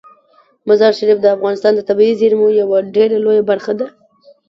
مزارشریف 0.67 1.17
د 1.21 1.25
افغانستان 1.35 1.71
د 1.75 1.81
طبیعي 1.89 2.13
زیرمو 2.21 2.47
یوه 2.61 2.77
ډیره 2.95 3.17
لویه 3.25 3.43
برخه 3.49 3.73
ده. 3.79 3.87